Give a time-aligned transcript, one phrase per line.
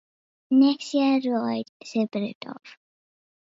[0.53, 2.75] "Wnes i erioed," sibrydodd.